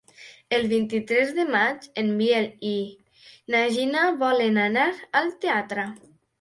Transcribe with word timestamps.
El 0.57 0.63
vint-i-tres 0.69 1.33
de 1.39 1.45
maig 1.57 1.85
en 2.03 2.09
Biel 2.23 2.49
i 2.71 2.73
na 3.57 3.63
Gina 3.77 4.09
volen 4.27 4.61
anar 4.67 4.91
al 5.23 5.33
teatre. 5.47 5.91